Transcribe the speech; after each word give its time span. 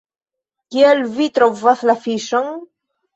Kiel 0.75 1.01
vi 1.17 1.27
trovas 1.35 1.83
la 1.91 1.95
fiŝon? 2.07 2.49